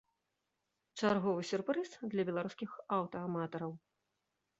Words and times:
Чарговы 1.01 1.41
сюрпрыз 1.49 1.89
для 2.13 2.25
беларускіх 2.31 2.69
аўтааматараў. 2.97 3.71